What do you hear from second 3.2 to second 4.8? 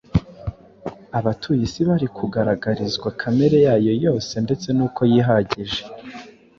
kamere yayo yose ndetse